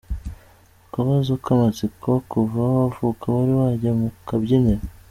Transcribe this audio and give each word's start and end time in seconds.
Akabazo 0.87 1.31
k’amatsiko, 1.43 2.09
kuva 2.31 2.59
wavuka 2.75 3.25
wari 3.35 3.53
wajya 3.59 3.91
mu 3.99 4.07
kabyiniro?. 4.27 4.83